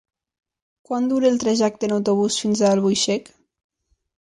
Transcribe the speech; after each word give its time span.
Quant 0.89 1.09
dura 1.11 1.29
el 1.33 1.37
trajecte 1.43 1.87
en 1.91 1.95
autobús 1.99 2.41
fins 2.47 2.65
a 2.65 2.73
Albuixec? 2.79 3.33